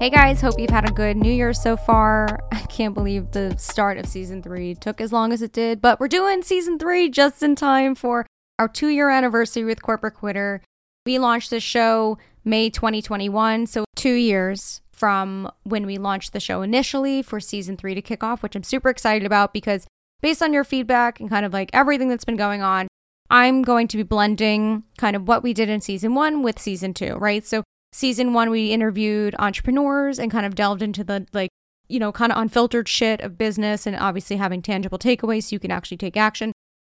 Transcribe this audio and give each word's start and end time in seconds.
Hey 0.00 0.08
guys, 0.08 0.40
hope 0.40 0.58
you've 0.58 0.70
had 0.70 0.88
a 0.88 0.92
good 0.94 1.18
new 1.18 1.30
year 1.30 1.52
so 1.52 1.76
far. 1.76 2.40
I 2.52 2.62
can't 2.62 2.94
believe 2.94 3.32
the 3.32 3.54
start 3.58 3.98
of 3.98 4.06
season 4.06 4.42
three 4.42 4.74
took 4.74 4.98
as 4.98 5.12
long 5.12 5.30
as 5.30 5.42
it 5.42 5.52
did, 5.52 5.82
but 5.82 6.00
we're 6.00 6.08
doing 6.08 6.42
season 6.42 6.78
three 6.78 7.10
just 7.10 7.42
in 7.42 7.54
time 7.54 7.94
for 7.94 8.24
our 8.58 8.66
two 8.66 8.88
year 8.88 9.10
anniversary 9.10 9.62
with 9.62 9.82
Corporate 9.82 10.14
Quitter. 10.14 10.62
We 11.04 11.18
launched 11.18 11.50
the 11.50 11.60
show 11.60 12.16
May 12.46 12.70
2021, 12.70 13.66
so 13.66 13.84
two 13.94 14.14
years 14.14 14.80
from 14.90 15.50
when 15.64 15.84
we 15.84 15.98
launched 15.98 16.32
the 16.32 16.40
show 16.40 16.62
initially 16.62 17.20
for 17.20 17.38
season 17.38 17.76
three 17.76 17.94
to 17.94 18.00
kick 18.00 18.24
off, 18.24 18.42
which 18.42 18.56
I'm 18.56 18.62
super 18.62 18.88
excited 18.88 19.26
about 19.26 19.52
because 19.52 19.86
based 20.22 20.42
on 20.42 20.54
your 20.54 20.64
feedback 20.64 21.20
and 21.20 21.28
kind 21.28 21.44
of 21.44 21.52
like 21.52 21.68
everything 21.74 22.08
that's 22.08 22.24
been 22.24 22.36
going 22.36 22.62
on, 22.62 22.88
I'm 23.28 23.60
going 23.60 23.86
to 23.88 23.98
be 23.98 24.02
blending 24.02 24.82
kind 24.96 25.14
of 25.14 25.28
what 25.28 25.42
we 25.42 25.52
did 25.52 25.68
in 25.68 25.82
season 25.82 26.14
one 26.14 26.42
with 26.42 26.58
season 26.58 26.94
two, 26.94 27.16
right? 27.16 27.46
So 27.46 27.64
Season 27.92 28.32
one, 28.32 28.50
we 28.50 28.72
interviewed 28.72 29.34
entrepreneurs 29.38 30.18
and 30.18 30.30
kind 30.30 30.46
of 30.46 30.54
delved 30.54 30.82
into 30.82 31.02
the 31.02 31.26
like, 31.32 31.50
you 31.88 31.98
know, 31.98 32.12
kind 32.12 32.30
of 32.30 32.38
unfiltered 32.38 32.88
shit 32.88 33.20
of 33.20 33.36
business 33.36 33.86
and 33.86 33.96
obviously 33.96 34.36
having 34.36 34.62
tangible 34.62 34.98
takeaways 34.98 35.44
so 35.44 35.56
you 35.56 35.60
can 35.60 35.72
actually 35.72 35.96
take 35.96 36.16
action. 36.16 36.52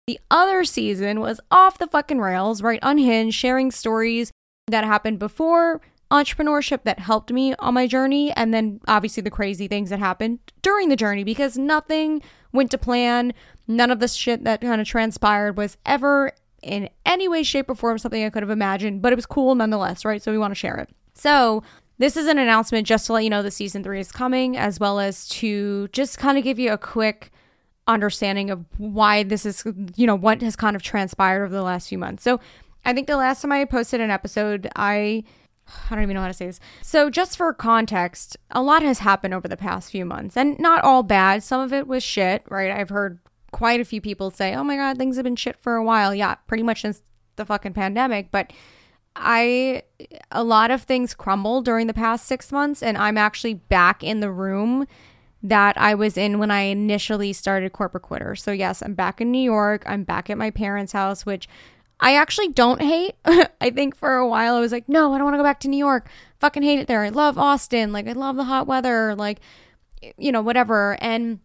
The 0.06 0.20
other 0.30 0.64
season 0.66 1.20
was 1.20 1.40
off 1.50 1.78
the 1.78 1.88
fucking 1.88 2.20
rails, 2.20 2.62
right? 2.62 2.80
Unhinged, 2.82 3.36
sharing 3.36 3.72
stories 3.72 4.32
that 4.68 4.84
happened 4.84 5.18
before 5.18 5.82
entrepreneurship 6.12 6.84
that 6.84 7.00
helped 7.00 7.32
me 7.32 7.56
on 7.56 7.74
my 7.74 7.88
journey, 7.88 8.32
and 8.34 8.54
then 8.54 8.80
obviously 8.88 9.22
the 9.22 9.32
crazy 9.32 9.68
things 9.68 9.90
that 9.90 10.00
happened 10.00 10.40
during 10.62 10.90
the 10.90 10.96
journey 10.96 11.24
because 11.24 11.58
nothing 11.58 12.22
went 12.52 12.70
to 12.70 12.78
plan. 12.78 13.34
None 13.68 13.90
of 13.90 14.00
the 14.00 14.08
shit 14.08 14.44
that 14.44 14.62
kind 14.62 14.80
of 14.80 14.88
transpired 14.88 15.58
was 15.58 15.78
ever 15.86 16.34
in 16.64 16.90
any 17.06 17.28
way, 17.28 17.44
shape, 17.44 17.70
or 17.70 17.76
form 17.76 17.98
something 17.98 18.24
I 18.24 18.30
could 18.30 18.44
have 18.44 18.50
imagined, 18.50 19.02
but 19.02 19.14
it 19.14 19.16
was 19.16 19.26
cool 19.26 19.54
nonetheless, 19.56 20.06
right? 20.06 20.22
So 20.22 20.32
we 20.32 20.38
want 20.38 20.52
to 20.52 20.56
share 20.56 20.78
it. 20.78 20.90
So 21.14 21.64
this 21.98 22.18
is 22.18 22.28
an 22.28 22.38
announcement 22.38 22.88
just 22.88 23.06
to 23.08 23.14
let 23.14 23.24
you 23.24 23.30
know 23.30 23.44
the 23.44 23.52
season 23.52 23.84
three 23.84 24.00
is 24.00 24.12
coming, 24.12 24.58
as 24.58 24.80
well 24.80 25.00
as 25.00 25.28
to 25.30 25.88
just 25.90 26.18
kind 26.18 26.38
of 26.38 26.44
give 26.44 26.60
you 26.60 26.72
a 26.72 26.78
quick 26.78 27.32
understanding 27.88 28.50
of 28.50 28.66
why 28.78 29.24
this 29.24 29.46
is, 29.46 29.64
you 29.96 30.08
know, 30.08 30.16
what 30.16 30.42
has 30.42 30.56
kind 30.56 30.76
of 30.76 30.82
transpired 30.82 31.46
over 31.46 31.54
the 31.54 31.62
last 31.62 31.90
few 31.90 31.98
months. 31.98 32.24
So 32.24 32.40
I 32.86 32.94
think 32.94 33.08
the 33.08 33.18
last 33.18 33.42
time 33.42 33.52
I 33.52 33.66
posted 33.66 34.02
an 34.02 34.10
episode, 34.10 34.70
I. 34.76 35.24
I 35.90 35.96
don't 35.96 36.04
even 36.04 36.16
know 36.16 36.22
how 36.22 36.28
to 36.28 36.34
say 36.34 36.48
this. 36.48 36.60
So, 36.82 37.10
just 37.10 37.38
for 37.38 37.54
context, 37.54 38.36
a 38.52 38.62
lot 38.62 38.82
has 38.82 39.00
happened 39.00 39.34
over 39.34 39.48
the 39.48 39.56
past 39.56 39.92
few 39.92 40.04
months, 40.04 40.36
and 40.36 40.60
not 40.60 40.84
all 40.84 41.04
bad. 41.04 41.42
Some 41.42 41.62
of 41.62 41.72
it 41.72 41.88
was 41.88 42.04
shit, 42.04 42.44
right? 42.50 42.70
I've 42.70 42.90
heard 42.90 43.20
quite 43.64 43.80
a 43.80 43.86
few 43.86 44.02
people 44.02 44.30
say, 44.30 44.54
"Oh 44.54 44.64
my 44.66 44.76
god, 44.76 44.98
things 44.98 45.16
have 45.16 45.24
been 45.24 45.38
shit 45.38 45.56
for 45.56 45.76
a 45.76 45.84
while." 45.86 46.14
Yeah, 46.14 46.36
pretty 46.48 46.64
much 46.64 46.82
since 46.82 47.02
the 47.38 47.46
fucking 47.46 47.72
pandemic, 47.72 48.30
but 48.30 48.52
I 49.16 49.84
a 50.32 50.44
lot 50.44 50.70
of 50.70 50.82
things 50.82 51.14
crumbled 51.14 51.64
during 51.64 51.88
the 51.88 51.94
past 51.94 52.26
6 52.28 52.52
months 52.52 52.84
and 52.84 52.98
I'm 52.98 53.18
actually 53.18 53.54
back 53.54 54.04
in 54.04 54.20
the 54.20 54.30
room 54.30 54.86
that 55.42 55.78
I 55.78 55.96
was 55.96 56.18
in 56.18 56.40
when 56.40 56.52
I 56.52 56.64
initially 56.64 57.32
started 57.32 57.72
corporate 57.72 58.04
quitter. 58.04 58.36
So 58.36 58.52
yes, 58.52 58.82
I'm 58.82 58.96
back 58.96 59.22
in 59.22 59.32
New 59.32 59.42
York. 59.42 59.84
I'm 59.86 60.04
back 60.04 60.30
at 60.30 60.38
my 60.38 60.52
parents' 60.52 60.92
house, 60.92 61.26
which 61.26 61.48
I 62.02 62.18
actually 62.18 62.50
don't 62.50 62.82
hate. 62.82 63.16
I 63.62 63.70
think 63.70 63.96
for 63.96 64.18
a 64.18 64.28
while 64.28 64.56
I 64.56 64.60
was 64.60 64.74
like, 64.74 64.90
"No, 64.90 65.14
I 65.14 65.18
don't 65.18 65.24
want 65.24 65.36
to 65.36 65.40
go 65.40 65.50
back 65.52 65.62
to 65.62 65.70
New 65.70 65.78
York. 65.78 66.10
Fucking 66.42 66.64
hate 66.64 66.80
it 66.80 66.88
there. 66.90 67.04
I 67.04 67.10
love 67.10 67.38
Austin. 67.38 67.94
Like 67.94 68.10
I 68.10 68.12
love 68.12 68.36
the 68.36 68.44
hot 68.44 68.68
weather, 68.68 69.16
like 69.16 69.40
you 70.18 70.34
know, 70.34 70.42
whatever." 70.42 70.98
And 71.00 71.40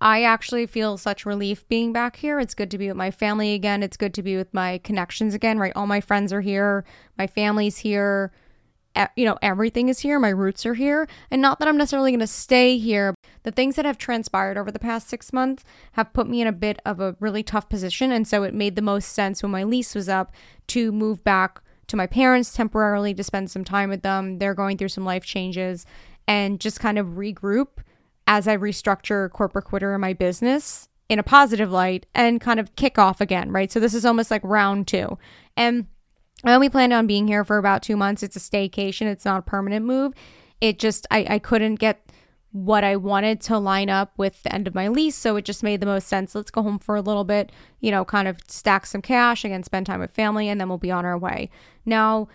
I 0.00 0.22
actually 0.22 0.66
feel 0.66 0.96
such 0.96 1.26
relief 1.26 1.66
being 1.68 1.92
back 1.92 2.16
here. 2.16 2.38
It's 2.38 2.54
good 2.54 2.70
to 2.70 2.78
be 2.78 2.88
with 2.88 2.96
my 2.96 3.10
family 3.10 3.54
again. 3.54 3.82
It's 3.82 3.96
good 3.96 4.14
to 4.14 4.22
be 4.22 4.36
with 4.36 4.52
my 4.54 4.78
connections 4.78 5.34
again, 5.34 5.58
right? 5.58 5.72
All 5.74 5.86
my 5.86 6.00
friends 6.00 6.32
are 6.32 6.40
here, 6.40 6.84
my 7.16 7.26
family's 7.26 7.78
here. 7.78 8.32
You 9.16 9.26
know, 9.26 9.38
everything 9.42 9.88
is 9.88 10.00
here. 10.00 10.18
My 10.18 10.30
roots 10.30 10.66
are 10.66 10.74
here. 10.74 11.06
And 11.30 11.40
not 11.40 11.60
that 11.60 11.68
I'm 11.68 11.76
necessarily 11.76 12.10
going 12.10 12.18
to 12.18 12.26
stay 12.26 12.78
here. 12.78 13.14
The 13.44 13.52
things 13.52 13.76
that 13.76 13.84
have 13.84 13.98
transpired 13.98 14.58
over 14.58 14.72
the 14.72 14.80
past 14.80 15.08
six 15.08 15.32
months 15.32 15.62
have 15.92 16.12
put 16.12 16.28
me 16.28 16.40
in 16.40 16.48
a 16.48 16.52
bit 16.52 16.80
of 16.84 16.98
a 16.98 17.14
really 17.20 17.44
tough 17.44 17.68
position. 17.68 18.10
And 18.10 18.26
so 18.26 18.42
it 18.42 18.54
made 18.54 18.74
the 18.74 18.82
most 18.82 19.12
sense 19.12 19.40
when 19.40 19.52
my 19.52 19.62
lease 19.62 19.94
was 19.94 20.08
up 20.08 20.32
to 20.68 20.90
move 20.90 21.22
back 21.22 21.60
to 21.86 21.96
my 21.96 22.08
parents 22.08 22.52
temporarily 22.52 23.14
to 23.14 23.22
spend 23.22 23.52
some 23.52 23.62
time 23.62 23.88
with 23.88 24.02
them. 24.02 24.38
They're 24.38 24.54
going 24.54 24.78
through 24.78 24.88
some 24.88 25.04
life 25.04 25.24
changes 25.24 25.86
and 26.26 26.58
just 26.58 26.80
kind 26.80 26.98
of 26.98 27.06
regroup 27.08 27.68
as 28.28 28.46
I 28.46 28.56
restructure 28.56 29.30
corporate 29.30 29.64
quitter 29.64 29.94
in 29.94 30.02
my 30.02 30.12
business 30.12 30.88
in 31.08 31.18
a 31.18 31.22
positive 31.22 31.72
light 31.72 32.04
and 32.14 32.40
kind 32.40 32.60
of 32.60 32.76
kick 32.76 32.98
off 32.98 33.22
again, 33.22 33.50
right? 33.50 33.72
So 33.72 33.80
this 33.80 33.94
is 33.94 34.04
almost 34.04 34.30
like 34.30 34.42
round 34.44 34.86
two. 34.86 35.18
And 35.56 35.86
I 36.44 36.52
only 36.52 36.68
planned 36.68 36.92
on 36.92 37.06
being 37.06 37.26
here 37.26 37.42
for 37.42 37.56
about 37.56 37.82
two 37.82 37.96
months. 37.96 38.22
It's 38.22 38.36
a 38.36 38.38
staycation, 38.38 39.06
it's 39.06 39.24
not 39.24 39.38
a 39.38 39.42
permanent 39.42 39.86
move. 39.86 40.12
It 40.60 40.78
just, 40.78 41.06
I, 41.10 41.26
I 41.28 41.38
couldn't 41.38 41.76
get 41.76 42.12
what 42.52 42.84
I 42.84 42.96
wanted 42.96 43.40
to 43.42 43.58
line 43.58 43.88
up 43.88 44.12
with 44.18 44.42
the 44.42 44.54
end 44.54 44.68
of 44.68 44.74
my 44.74 44.88
lease. 44.88 45.16
So 45.16 45.36
it 45.36 45.46
just 45.46 45.62
made 45.62 45.80
the 45.80 45.86
most 45.86 46.06
sense. 46.06 46.34
Let's 46.34 46.50
go 46.50 46.62
home 46.62 46.78
for 46.78 46.96
a 46.96 47.00
little 47.00 47.24
bit, 47.24 47.50
you 47.80 47.90
know, 47.90 48.04
kind 48.04 48.28
of 48.28 48.38
stack 48.46 48.84
some 48.84 49.00
cash, 49.00 49.42
again, 49.44 49.62
spend 49.62 49.86
time 49.86 50.00
with 50.00 50.10
family, 50.10 50.48
and 50.48 50.60
then 50.60 50.68
we'll 50.68 50.76
be 50.76 50.90
on 50.90 51.06
our 51.06 51.16
way. 51.16 51.48
Now, 51.86 52.28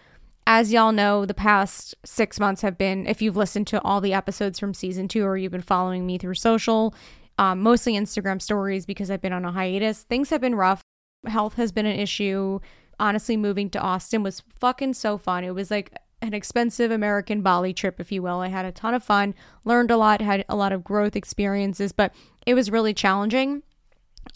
as 0.46 0.74
y'all 0.74 0.92
know, 0.92 1.26
the 1.26 1.34
past 1.34 1.96
six 2.06 2.40
months 2.40 2.62
have 2.62 2.78
been, 2.78 3.08
if 3.08 3.22
you've 3.22 3.38
listened 3.38 3.68
to 3.68 3.82
all 3.82 4.02
the 4.02 4.14
episodes 4.14 4.60
from 4.60 4.74
season 4.74 5.08
two 5.08 5.24
or 5.26 5.38
you've 5.38 5.52
been 5.52 5.62
following 5.62 6.06
me 6.06 6.18
through 6.18 6.36
social, 6.36 6.94
um, 7.38 7.62
mostly 7.62 7.94
Instagram 7.94 8.42
stories 8.42 8.86
because 8.86 9.10
I've 9.10 9.22
been 9.22 9.34
on 9.34 9.46
a 9.46 9.52
hiatus, 9.52 10.04
things 10.04 10.30
have 10.30 10.42
been 10.42 10.56
rough. 10.56 10.82
Health 11.26 11.56
has 11.56 11.72
been 11.72 11.86
an 11.86 11.98
issue. 11.98 12.60
Honestly, 13.00 13.38
moving 13.38 13.70
to 13.72 13.80
Austin 13.80 14.22
was 14.22 14.44
fucking 14.60 14.94
so 14.94 15.18
fun. 15.18 15.44
It 15.44 15.56
was 15.56 15.72
like 15.72 15.98
an 16.22 16.34
expensive 16.34 16.92
American 16.92 17.42
Bali 17.42 17.74
trip, 17.74 18.00
if 18.00 18.12
you 18.12 18.22
will. 18.22 18.40
I 18.40 18.50
had 18.50 18.66
a 18.66 18.72
ton 18.72 18.94
of 18.94 19.04
fun, 19.04 19.36
learned 19.66 19.92
a 19.92 19.98
lot, 19.98 20.22
had 20.22 20.46
a 20.48 20.56
lot 20.56 20.72
of 20.72 20.84
growth 20.84 21.16
experiences, 21.16 21.92
but 21.92 22.14
it 22.46 22.54
was 22.54 22.72
really 22.72 22.94
challenging. 22.94 23.64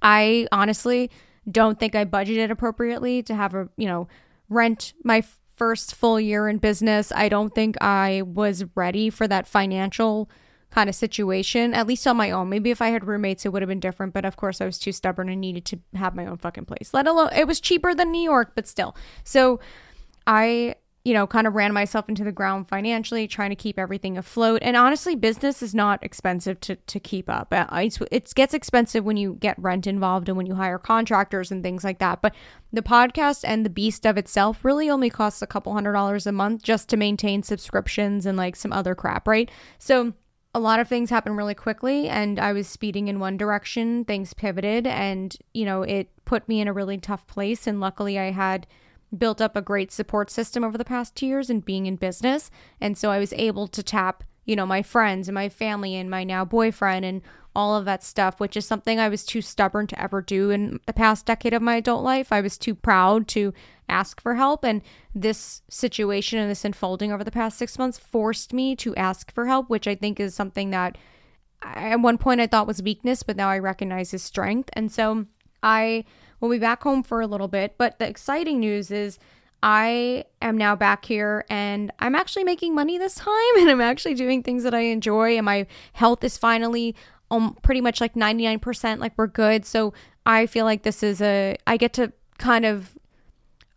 I 0.02 0.48
honestly 0.52 1.12
don't 1.50 1.80
think 1.80 1.96
I 1.96 2.04
budgeted 2.06 2.50
appropriately 2.50 3.24
to 3.24 3.36
have 3.36 3.54
a, 3.54 3.70
you 3.78 3.88
know, 3.88 4.08
rent 4.50 4.94
my 5.04 5.24
first 5.58 5.96
full 5.96 6.20
year 6.20 6.48
in 6.48 6.58
business, 6.60 7.12
I 7.12 7.30
don't 7.30 7.54
think 7.54 7.76
I 7.82 8.22
was 8.22 8.64
ready 8.76 9.10
for 9.10 9.28
that 9.28 9.48
financial 9.48 10.30
kind 10.70 10.90
of 10.90 10.96
situation, 10.96 11.74
at 11.74 11.88
least 11.88 12.06
on 12.06 12.18
my 12.18 12.32
own. 12.32 12.50
Maybe 12.50 12.72
if 12.72 12.82
I 12.82 12.90
had 12.90 13.06
roommates, 13.06 13.46
it 13.46 13.50
would 13.54 13.62
have 13.62 13.70
been 13.70 13.80
different. 13.80 14.14
But 14.14 14.26
of 14.26 14.36
course, 14.36 14.62
I 14.62 14.66
was 14.66 14.78
too 14.78 14.92
stubborn 14.92 15.30
and 15.30 15.42
needed 15.42 15.66
to 15.66 15.80
have 15.96 16.16
my 16.16 16.26
own 16.26 16.38
fucking 16.38 16.66
place. 16.66 16.94
Let 16.94 17.08
alone, 17.08 17.30
it 17.36 17.48
was 17.48 17.60
cheaper 17.60 17.94
than 17.94 18.12
New 18.12 18.22
York, 18.22 18.52
but 18.56 18.68
still. 18.68 18.96
So 19.24 19.60
I 20.26 20.76
you 21.08 21.14
know, 21.14 21.26
kind 21.26 21.48
of 21.48 21.56
ran 21.56 21.72
myself 21.72 22.10
into 22.10 22.26
the 22.26 22.34
ground 22.34 22.68
financially, 22.68 23.30
trying 23.30 23.50
to 23.50 23.56
keep 23.56 23.80
everything 23.80 24.18
afloat. 24.18 24.60
And 24.62 24.76
honestly, 24.76 25.16
business 25.16 25.64
is 25.64 25.74
not 25.74 26.04
expensive 26.04 26.60
to, 26.60 26.76
to 26.76 27.00
keep 27.00 27.30
up. 27.30 27.48
Uh, 27.54 27.66
it's, 27.76 28.02
it 28.12 28.34
gets 28.36 28.54
expensive 28.54 29.06
when 29.06 29.16
you 29.16 29.38
get 29.40 29.58
rent 29.58 29.88
involved 29.88 30.28
and 30.28 30.36
when 30.36 30.46
you 30.46 30.56
hire 30.56 30.78
contractors 30.78 31.50
and 31.50 31.64
things 31.64 31.86
like 31.86 32.00
that. 32.00 32.22
But 32.22 32.36
the 32.74 32.82
podcast 32.82 33.46
and 33.48 33.66
the 33.66 33.70
beast 33.70 34.06
of 34.06 34.18
itself 34.18 34.66
really 34.66 34.90
only 34.90 35.10
costs 35.10 35.42
a 35.42 35.48
couple 35.48 35.72
hundred 35.72 35.94
dollars 35.94 36.28
a 36.28 36.34
month 36.34 36.62
just 36.62 36.90
to 36.90 36.98
maintain 36.98 37.42
subscriptions 37.42 38.26
and 38.26 38.38
like 38.38 38.58
some 38.58 38.74
other 38.74 38.94
crap, 38.94 39.30
right? 39.30 39.50
So 39.80 40.12
a 40.54 40.60
lot 40.60 40.82
of 40.82 40.90
things 40.90 41.10
happened 41.10 41.38
really 41.38 41.56
quickly 41.56 42.10
and 42.10 42.38
I 42.38 42.52
was 42.52 42.68
speeding 42.68 43.08
in 43.08 43.22
one 43.22 43.38
direction. 43.38 44.04
Things 44.04 44.34
pivoted 44.34 44.86
and, 44.86 45.34
you 45.54 45.64
know, 45.64 45.84
it 45.84 46.10
put 46.26 46.50
me 46.50 46.60
in 46.60 46.68
a 46.68 46.74
really 46.74 46.98
tough 46.98 47.26
place. 47.28 47.66
And 47.66 47.80
luckily, 47.80 48.20
I 48.20 48.32
had 48.32 48.68
built 49.16 49.42
up 49.42 49.56
a 49.56 49.62
great 49.62 49.92
support 49.92 50.30
system 50.30 50.64
over 50.64 50.78
the 50.78 50.86
past 50.86 51.16
two 51.16 51.28
years 51.28 51.50
and 51.50 51.64
being 51.64 51.86
in 51.86 51.96
business. 51.96 52.50
And 52.82 52.98
so 52.98 53.12
I 53.12 53.20
was 53.20 53.34
able 53.34 53.68
to 53.68 53.84
tap, 53.84 54.24
you 54.46 54.56
know, 54.56 54.66
my 54.66 54.82
friends 54.82 55.28
and 55.28 55.36
my 55.36 55.50
family 55.50 55.96
and 55.96 56.10
my 56.10 56.24
now 56.24 56.44
boyfriend 56.44 57.06
and 57.06 57.22
all 57.56 57.76
of 57.76 57.86
that 57.86 58.04
stuff, 58.04 58.40
which 58.40 58.56
is 58.56 58.68
something 58.68 59.00
I 59.00 59.10
was 59.10 59.26
too 59.26 59.42
stubborn 59.42 59.88
to 59.88 60.00
ever 60.00 60.22
do 60.22 60.52
in 60.52 60.80
the 60.86 60.94
past 60.94 61.26
decade 61.26 61.54
of 61.54 61.62
my 61.62 61.78
adult 61.78 62.04
life. 62.04 62.32
I 62.32 62.42
was 62.42 62.58
too 62.58 62.76
proud 62.76 63.28
to 63.30 63.54
ask 63.90 64.22
for 64.22 64.36
help. 64.36 64.64
And 64.64 64.84
this 65.16 65.64
situation 65.70 66.38
and 66.38 66.52
this 66.52 66.66
unfolding 66.66 67.12
over 67.12 67.24
the 67.24 67.32
past 67.32 67.58
six 67.58 67.80
months 67.80 67.98
forced 67.98 68.54
me 68.54 68.76
to 68.76 68.96
ask 68.96 69.34
for 69.34 69.48
help, 69.48 69.70
which 69.70 69.88
I 69.88 69.96
think 69.96 70.20
is 70.20 70.36
something 70.36 70.70
that 70.70 70.98
at 71.64 72.00
one 72.00 72.20
point 72.20 72.42
I 72.42 72.48
thought 72.48 72.68
was 72.68 72.84
weakness, 72.84 73.24
but 73.24 73.38
now 73.38 73.50
I 73.50 73.58
recognize 73.58 74.14
as 74.14 74.22
strength. 74.22 74.70
And 74.74 74.92
so 74.92 75.26
I 75.68 76.06
We'll 76.40 76.52
be 76.52 76.60
back 76.60 76.84
home 76.84 77.04
for 77.04 77.22
a 77.22 77.28
little 77.28 77.48
bit, 77.48 77.76
but 77.78 78.00
the 78.00 78.08
exciting 78.08 78.60
news 78.60 78.92
is 78.92 79.18
I 79.64 80.26
am 80.42 80.56
now 80.56 80.76
back 80.76 81.06
here 81.06 81.46
and 81.50 81.92
I'm 82.00 82.14
actually 82.14 82.44
making 82.44 82.76
money 82.76 82.98
this 82.98 83.16
time 83.16 83.34
and 83.58 83.70
I'm 83.70 83.82
actually 83.82 84.14
doing 84.14 84.44
things 84.44 84.64
that 84.64 84.74
I 84.74 84.82
enjoy 84.82 85.36
and 85.36 85.46
my 85.46 85.66
health 85.94 86.24
is 86.24 86.38
finally 86.38 86.96
um, 87.32 87.58
pretty 87.64 87.82
much 87.82 88.00
like 88.00 88.14
99% 88.14 89.00
like 89.00 89.14
we're 89.18 89.28
good. 89.28 89.66
So 89.66 89.94
I 90.26 90.46
feel 90.46 90.66
like 90.66 90.84
this 90.84 91.02
is 91.02 91.22
a 91.22 91.58
I 91.66 91.78
get 91.78 91.94
to 91.94 92.14
kind 92.38 92.66
of 92.66 92.94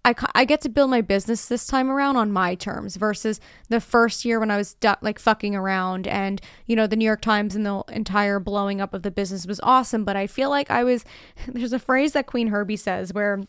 I, 0.05 0.14
I 0.35 0.44
get 0.47 0.62
to 0.62 0.69
build 0.70 0.91
my 0.91 1.02
business 1.02 1.47
this 1.47 1.67
time 1.67 1.91
around 1.91 2.17
on 2.17 2.32
my 2.32 2.55
terms 2.55 2.97
versus 2.97 3.38
the 3.69 3.81
first 3.81 4.25
year 4.25 4.41
when 4.41 4.50
I 4.50 4.56
was 4.56 4.75
du- 4.75 4.97
like 5.02 5.19
fucking 5.19 5.55
around 5.55 6.06
and 6.06 6.41
you 6.67 6.75
know 6.75 6.87
the 6.87 6.97
New 6.97 7.05
York 7.05 7.20
Times 7.20 7.55
and 7.55 7.67
the 7.67 7.82
entire 7.88 8.41
blowing 8.41 8.81
up 8.81 8.94
of 8.94 9.02
the 9.02 9.11
business 9.11 9.47
was 9.47 9.61
awesome 9.62 10.05
but 10.05 10.17
I 10.17 10.26
feel 10.26 10.49
like 10.49 10.70
I 10.70 10.85
was 10.85 11.05
there's 11.49 11.75
a 11.75 11.79
phrase 11.79 12.12
that 12.12 12.26
Qveen 12.26 12.49
Herby 12.49 12.76
says 12.76 13.12
where 13.12 13.43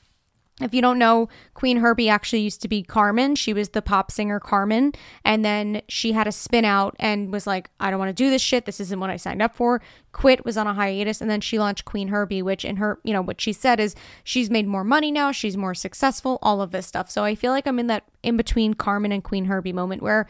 if 0.60 0.74
you 0.74 0.82
don't 0.82 1.00
know, 1.00 1.30
Qveen 1.56 1.80
Herby 1.80 2.10
actually 2.10 2.42
used 2.42 2.62
to 2.62 2.68
be 2.68 2.84
Karmin. 2.84 3.38
She 3.38 3.54
was 3.54 3.70
the 3.70 3.82
pop 3.82 4.12
singer 4.12 4.40
Karmin. 4.40 4.96
And 5.24 5.44
then 5.44 5.82
she 5.88 6.12
had 6.12 6.28
a 6.28 6.32
spin 6.32 6.66
out 6.66 6.96
and 7.00 7.32
was 7.32 7.48
like, 7.48 7.70
I 7.80 7.90
don't 7.90 8.00
want 8.00 8.10
to 8.10 8.24
do 8.24 8.30
this 8.30 8.42
shit. 8.42 8.66
This 8.66 8.80
isn't 8.80 9.00
what 9.00 9.10
I 9.10 9.16
signed 9.16 9.42
up 9.42 9.56
for. 9.56 9.82
Quit, 10.12 10.46
was 10.46 10.58
on 10.58 10.68
a 10.68 10.74
hiatus. 10.74 11.22
And 11.22 11.30
then 11.30 11.42
she 11.42 11.58
launched 11.58 11.86
Qveen 11.86 12.10
Herby, 12.10 12.42
which 12.42 12.64
in 12.64 12.76
her, 12.76 13.00
you 13.04 13.14
know, 13.14 13.22
what 13.22 13.42
she 13.42 13.54
said 13.54 13.80
is 13.80 13.96
she's 14.24 14.50
made 14.50 14.68
more 14.68 14.84
money 14.84 15.12
now. 15.12 15.32
She's 15.32 15.58
more 15.58 15.74
successful, 15.74 16.38
all 16.42 16.62
of 16.62 16.72
this 16.72 16.86
stuff. 16.86 17.10
So 17.10 17.24
I 17.24 17.34
feel 17.34 17.52
like 17.52 17.66
I'm 17.66 17.80
in 17.80 17.88
that 17.88 18.04
in 18.22 18.38
between 18.38 18.74
Karmin 18.74 19.14
and 19.14 19.24
Qveen 19.24 19.48
Herby 19.48 19.74
moment 19.74 20.04
where, 20.04 20.28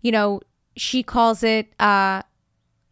you 0.00 0.12
know, 0.12 0.40
she 0.76 1.02
calls 1.02 1.42
it, 1.42 1.68
uh, 1.80 2.22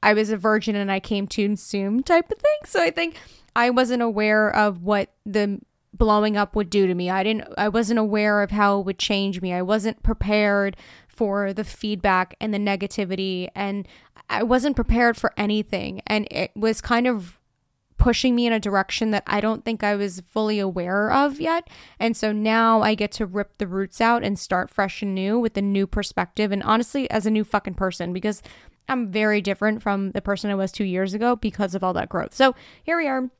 I 0.02 0.12
was 0.12 0.30
a 0.30 0.36
virgin 0.36 0.76
and 0.76 0.92
I 0.92 1.00
came 1.00 1.26
too 1.26 1.56
soon 1.56 2.02
type 2.02 2.30
of 2.30 2.38
thing. 2.38 2.58
So 2.66 2.82
I 2.82 2.90
think 2.90 3.16
I 3.56 3.70
wasn't 3.70 4.02
aware 4.02 4.54
of 4.54 4.82
what 4.82 5.12
the 5.24 5.60
blowing 5.96 6.36
up 6.36 6.56
would 6.56 6.70
do 6.70 6.86
to 6.86 6.94
me. 6.94 7.08
I 7.08 7.22
didn't 7.22 7.48
I 7.56 7.68
wasn't 7.68 7.98
aware 7.98 8.42
of 8.42 8.50
how 8.50 8.80
it 8.80 8.86
would 8.86 8.98
change 8.98 9.40
me. 9.40 9.52
I 9.52 9.62
wasn't 9.62 10.02
prepared 10.02 10.76
for 11.08 11.52
the 11.52 11.64
feedback 11.64 12.34
and 12.40 12.52
the 12.52 12.58
negativity 12.58 13.48
and 13.54 13.86
I 14.28 14.42
wasn't 14.42 14.76
prepared 14.76 15.16
for 15.16 15.32
anything 15.36 16.02
and 16.06 16.26
it 16.30 16.50
was 16.56 16.80
kind 16.80 17.06
of 17.06 17.38
pushing 17.96 18.34
me 18.34 18.46
in 18.46 18.52
a 18.52 18.60
direction 18.60 19.12
that 19.12 19.22
I 19.26 19.40
don't 19.40 19.64
think 19.64 19.84
I 19.84 19.94
was 19.94 20.22
fully 20.28 20.58
aware 20.58 21.12
of 21.12 21.40
yet. 21.40 21.70
And 22.00 22.16
so 22.16 22.32
now 22.32 22.82
I 22.82 22.96
get 22.96 23.12
to 23.12 23.24
rip 23.24 23.56
the 23.58 23.68
roots 23.68 24.00
out 24.00 24.24
and 24.24 24.38
start 24.38 24.68
fresh 24.68 25.00
and 25.00 25.14
new 25.14 25.38
with 25.38 25.56
a 25.56 25.62
new 25.62 25.86
perspective 25.86 26.50
and 26.50 26.62
honestly 26.64 27.08
as 27.10 27.24
a 27.24 27.30
new 27.30 27.44
fucking 27.44 27.74
person 27.74 28.12
because 28.12 28.42
I'm 28.88 29.10
very 29.10 29.40
different 29.40 29.82
from 29.82 30.10
the 30.10 30.20
person 30.20 30.50
I 30.50 30.56
was 30.56 30.72
2 30.72 30.84
years 30.84 31.14
ago 31.14 31.36
because 31.36 31.74
of 31.74 31.84
all 31.84 31.94
that 31.94 32.08
growth. 32.08 32.34
So 32.34 32.54
here 32.82 32.98
we 32.98 33.06
are 33.06 33.30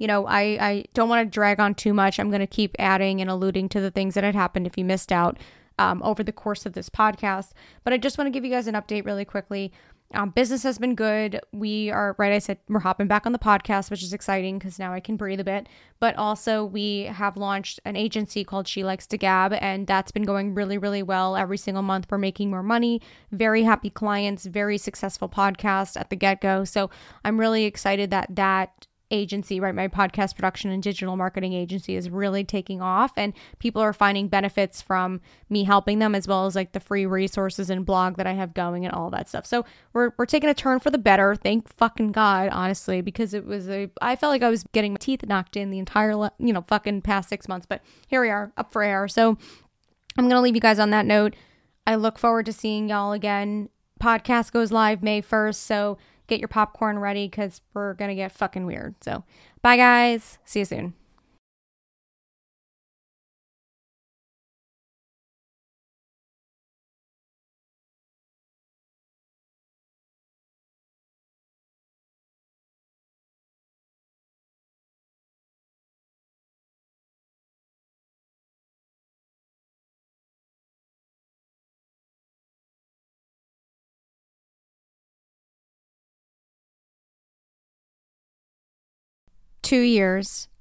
you 0.00 0.06
know, 0.06 0.26
I, 0.26 0.40
I 0.40 0.84
don't 0.94 1.10
want 1.10 1.26
to 1.26 1.30
drag 1.30 1.60
on 1.60 1.74
too 1.74 1.92
much. 1.92 2.18
I'm 2.18 2.30
going 2.30 2.40
to 2.40 2.46
keep 2.46 2.74
adding 2.78 3.20
and 3.20 3.28
alluding 3.30 3.68
to 3.68 3.80
the 3.82 3.90
things 3.90 4.14
that 4.14 4.24
had 4.24 4.34
happened 4.34 4.66
if 4.66 4.78
you 4.78 4.84
missed 4.84 5.12
out 5.12 5.38
um, 5.78 6.02
over 6.02 6.24
the 6.24 6.32
course 6.32 6.64
of 6.64 6.72
this 6.72 6.88
podcast. 6.88 7.50
But 7.84 7.92
I 7.92 7.98
just 7.98 8.16
want 8.16 8.26
to 8.26 8.30
give 8.30 8.42
you 8.42 8.50
guys 8.50 8.66
an 8.66 8.74
update 8.74 9.04
really 9.04 9.26
quickly. 9.26 9.72
Um, 10.12 10.30
business 10.30 10.62
has 10.62 10.78
been 10.78 10.94
good. 10.94 11.38
We 11.52 11.90
are, 11.90 12.16
right, 12.18 12.32
I 12.32 12.38
said 12.38 12.58
we're 12.66 12.80
hopping 12.80 13.08
back 13.08 13.26
on 13.26 13.32
the 13.32 13.38
podcast, 13.38 13.90
which 13.90 14.02
is 14.02 14.14
exciting 14.14 14.58
because 14.58 14.78
now 14.78 14.92
I 14.92 15.00
can 15.00 15.16
breathe 15.16 15.38
a 15.38 15.44
bit. 15.44 15.68
But 16.00 16.16
also, 16.16 16.64
we 16.64 17.02
have 17.02 17.36
launched 17.36 17.78
an 17.84 17.94
agency 17.94 18.42
called 18.42 18.66
She 18.66 18.82
Likes 18.82 19.06
to 19.08 19.18
Gab, 19.18 19.52
and 19.52 19.86
that's 19.86 20.12
been 20.12 20.24
going 20.24 20.54
really, 20.54 20.78
really 20.78 21.02
well. 21.02 21.36
Every 21.36 21.58
single 21.58 21.82
month, 21.82 22.06
we're 22.10 22.18
making 22.18 22.50
more 22.50 22.62
money. 22.62 23.02
Very 23.30 23.64
happy 23.64 23.90
clients, 23.90 24.46
very 24.46 24.78
successful 24.78 25.28
podcast 25.28 26.00
at 26.00 26.08
the 26.08 26.16
get 26.16 26.40
go. 26.40 26.64
So 26.64 26.88
I'm 27.22 27.38
really 27.38 27.64
excited 27.64 28.10
that 28.10 28.34
that 28.34 28.86
agency, 29.10 29.60
right? 29.60 29.74
My 29.74 29.88
podcast 29.88 30.34
production 30.34 30.70
and 30.70 30.82
digital 30.82 31.16
marketing 31.16 31.52
agency 31.52 31.96
is 31.96 32.10
really 32.10 32.44
taking 32.44 32.80
off 32.80 33.12
and 33.16 33.32
people 33.58 33.82
are 33.82 33.92
finding 33.92 34.28
benefits 34.28 34.80
from 34.80 35.20
me 35.48 35.64
helping 35.64 35.98
them 35.98 36.14
as 36.14 36.28
well 36.28 36.46
as 36.46 36.54
like 36.54 36.72
the 36.72 36.80
free 36.80 37.06
resources 37.06 37.70
and 37.70 37.84
blog 37.84 38.16
that 38.16 38.26
I 38.26 38.32
have 38.32 38.54
going 38.54 38.84
and 38.84 38.94
all 38.94 39.10
that 39.10 39.28
stuff. 39.28 39.46
So 39.46 39.64
we're, 39.92 40.12
we're 40.16 40.26
taking 40.26 40.48
a 40.48 40.54
turn 40.54 40.80
for 40.80 40.90
the 40.90 40.98
better. 40.98 41.34
Thank 41.34 41.74
fucking 41.76 42.12
God, 42.12 42.48
honestly, 42.50 43.00
because 43.00 43.34
it 43.34 43.44
was 43.44 43.68
a, 43.68 43.90
I 44.00 44.16
felt 44.16 44.30
like 44.30 44.42
I 44.42 44.50
was 44.50 44.64
getting 44.72 44.92
my 44.92 44.98
teeth 44.98 45.24
knocked 45.26 45.56
in 45.56 45.70
the 45.70 45.78
entire, 45.78 46.12
you 46.38 46.52
know, 46.52 46.64
fucking 46.68 47.02
past 47.02 47.28
six 47.28 47.48
months, 47.48 47.66
but 47.66 47.82
here 48.08 48.20
we 48.20 48.30
are 48.30 48.52
up 48.56 48.72
for 48.72 48.82
air. 48.82 49.08
So 49.08 49.36
I'm 50.16 50.24
going 50.24 50.36
to 50.36 50.40
leave 50.40 50.54
you 50.54 50.60
guys 50.60 50.78
on 50.78 50.90
that 50.90 51.06
note. 51.06 51.34
I 51.86 51.96
look 51.96 52.18
forward 52.18 52.46
to 52.46 52.52
seeing 52.52 52.88
y'all 52.88 53.12
again. 53.12 53.68
Podcast 54.00 54.52
goes 54.52 54.72
live 54.72 55.02
May 55.02 55.22
1st. 55.22 55.56
So 55.56 55.98
get 56.30 56.40
your 56.40 56.48
popcorn 56.48 56.98
ready 56.98 57.26
because 57.26 57.60
we're 57.74 57.94
going 57.94 58.08
to 58.08 58.14
get 58.14 58.32
fucking 58.32 58.64
weird. 58.64 58.94
So, 59.02 59.24
bye, 59.60 59.76
guys. 59.76 60.38
See 60.44 60.60
you 60.60 60.64
soon. 60.64 60.94
Two 89.70 89.82
years 89.82 90.48